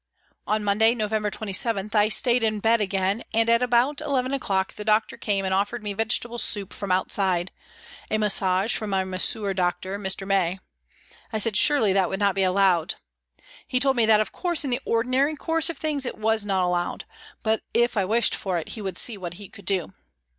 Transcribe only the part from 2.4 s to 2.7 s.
in